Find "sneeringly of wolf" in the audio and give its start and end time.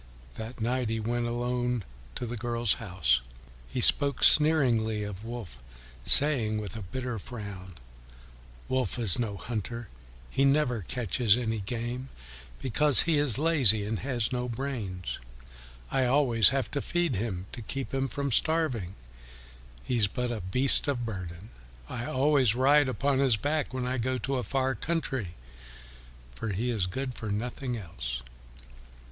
4.23-5.59